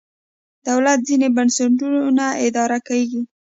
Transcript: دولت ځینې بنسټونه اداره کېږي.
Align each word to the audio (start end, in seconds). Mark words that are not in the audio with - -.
دولت 0.67 0.99
ځینې 1.07 1.27
بنسټونه 1.35 2.25
اداره 2.45 2.79
کېږي. 2.87 3.21